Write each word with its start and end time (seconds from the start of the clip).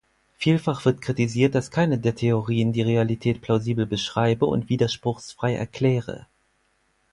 Vielfach 0.39 0.83
wird 0.85 1.03
kritisiert, 1.03 1.53
dass 1.53 1.69
keine 1.69 1.99
der 1.99 2.15
Theorien 2.15 2.73
die 2.73 2.81
Realität 2.81 3.39
plausibel 3.39 3.85
beschreibe 3.85 4.47
und 4.47 4.67
widerspruchsfrei 4.67 5.53
erkläre. 5.53 6.25